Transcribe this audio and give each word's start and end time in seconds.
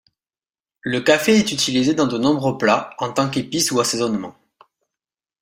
Le 0.81 0.99
café 1.01 1.37
est 1.37 1.51
utilisé 1.51 1.93
dans 1.93 2.07
de 2.07 2.17
nombreux 2.17 2.57
plats 2.57 2.95
en 2.97 3.13
tant 3.13 3.29
qu'épice 3.29 3.69
ou 3.69 3.79
assaisonnement. 3.79 4.35